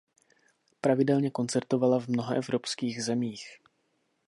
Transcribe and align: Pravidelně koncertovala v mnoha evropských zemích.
Pravidelně 0.81 1.31
koncertovala 1.31 1.99
v 1.99 2.07
mnoha 2.07 2.33
evropských 2.35 3.03
zemích. 3.03 3.45